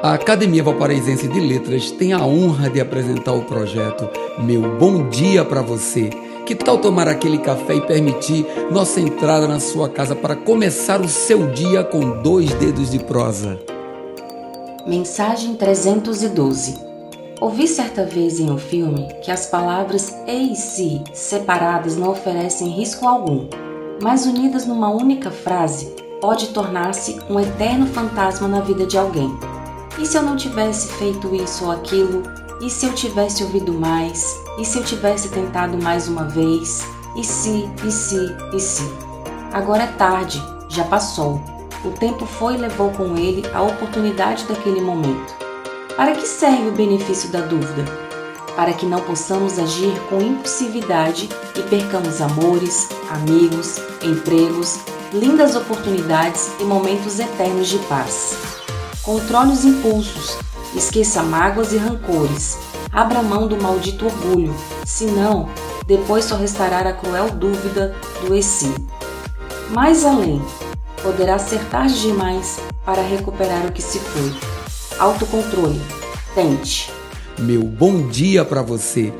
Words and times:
A 0.00 0.12
Academia 0.14 0.62
Valparaísense 0.62 1.26
de 1.26 1.40
Letras 1.40 1.90
tem 1.90 2.12
a 2.12 2.24
honra 2.24 2.70
de 2.70 2.80
apresentar 2.80 3.32
o 3.32 3.42
projeto 3.42 4.08
Meu 4.38 4.78
Bom 4.78 5.08
Dia 5.08 5.44
para 5.44 5.60
Você. 5.60 6.08
Que 6.46 6.54
tal 6.54 6.78
tomar 6.78 7.08
aquele 7.08 7.38
café 7.38 7.74
e 7.74 7.80
permitir 7.80 8.46
nossa 8.70 9.00
entrada 9.00 9.48
na 9.48 9.58
sua 9.58 9.88
casa 9.88 10.14
para 10.14 10.36
começar 10.36 11.00
o 11.00 11.08
seu 11.08 11.48
dia 11.48 11.82
com 11.82 12.22
dois 12.22 12.52
dedos 12.54 12.92
de 12.92 13.00
prosa? 13.00 13.58
Mensagem 14.86 15.56
312 15.56 16.78
Ouvi 17.40 17.66
certa 17.66 18.04
vez 18.04 18.38
em 18.38 18.52
um 18.52 18.58
filme 18.58 19.08
que 19.24 19.32
as 19.32 19.46
palavras 19.46 20.14
e 20.28 20.52
e 20.52 20.56
se 20.56 21.02
separadas 21.12 21.96
não 21.96 22.10
oferecem 22.10 22.68
risco 22.68 23.06
algum, 23.06 23.48
mas 24.00 24.26
unidas 24.26 24.64
numa 24.64 24.90
única 24.90 25.32
frase 25.32 25.92
pode 26.20 26.48
tornar-se 26.48 27.18
um 27.28 27.38
eterno 27.40 27.86
fantasma 27.86 28.46
na 28.46 28.60
vida 28.60 28.86
de 28.86 28.96
alguém. 28.96 29.28
E 29.98 30.06
se 30.06 30.16
eu 30.16 30.22
não 30.22 30.36
tivesse 30.36 30.88
feito 30.92 31.34
isso 31.34 31.64
ou 31.64 31.72
aquilo? 31.72 32.22
E 32.60 32.70
se 32.70 32.86
eu 32.86 32.94
tivesse 32.94 33.42
ouvido 33.42 33.72
mais? 33.72 34.40
E 34.56 34.64
se 34.64 34.78
eu 34.78 34.84
tivesse 34.84 35.28
tentado 35.28 35.76
mais 35.82 36.06
uma 36.06 36.24
vez? 36.24 36.82
E 37.16 37.24
se, 37.24 37.68
e 37.84 37.90
se, 37.90 38.36
e 38.52 38.60
se? 38.60 38.88
Agora 39.52 39.82
é 39.82 39.86
tarde, 39.88 40.40
já 40.68 40.84
passou. 40.84 41.40
O 41.84 41.90
tempo 41.90 42.26
foi 42.26 42.54
e 42.54 42.58
levou 42.58 42.90
com 42.90 43.16
ele 43.16 43.44
a 43.52 43.62
oportunidade 43.62 44.44
daquele 44.44 44.80
momento. 44.80 45.34
Para 45.96 46.12
que 46.12 46.26
serve 46.26 46.68
o 46.68 46.72
benefício 46.72 47.30
da 47.30 47.40
dúvida? 47.40 47.84
Para 48.54 48.72
que 48.72 48.86
não 48.86 49.00
possamos 49.00 49.58
agir 49.58 49.98
com 50.08 50.20
impulsividade 50.20 51.28
e 51.56 51.62
percamos 51.62 52.20
amores, 52.20 52.88
amigos, 53.10 53.78
empregos, 54.02 54.78
lindas 55.12 55.56
oportunidades 55.56 56.52
e 56.60 56.64
momentos 56.64 57.18
eternos 57.18 57.68
de 57.68 57.78
paz. 57.80 58.57
Controle 59.08 59.52
os 59.52 59.64
impulsos, 59.64 60.36
esqueça 60.76 61.22
mágoas 61.22 61.72
e 61.72 61.78
rancores, 61.78 62.58
abra 62.92 63.22
mão 63.22 63.48
do 63.48 63.56
maldito 63.56 64.04
orgulho, 64.04 64.54
senão, 64.84 65.48
depois 65.86 66.26
só 66.26 66.36
restará 66.36 66.80
a 66.80 66.92
cruel 66.92 67.30
dúvida 67.30 67.96
do 68.20 68.34
e 68.34 68.42
si. 68.42 68.70
Mais 69.70 70.04
além, 70.04 70.42
poderá 71.02 71.38
ser 71.38 71.58
tarde 71.70 72.02
demais 72.02 72.60
para 72.84 73.00
recuperar 73.00 73.64
o 73.64 73.72
que 73.72 73.80
se 73.80 73.98
foi. 73.98 74.30
Autocontrole. 74.98 75.80
Tente. 76.34 76.92
Meu 77.38 77.62
bom 77.62 78.08
dia 78.08 78.44
para 78.44 78.60
você. 78.60 79.10